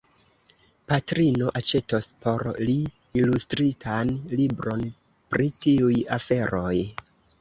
Patrino 0.91 1.49
aĉetos 1.59 2.07
por 2.23 2.47
li 2.69 2.77
ilustritan 3.21 4.15
libron 4.41 4.83
pri 5.35 5.51
tiuj 5.67 5.99
aferoj. 6.19 6.75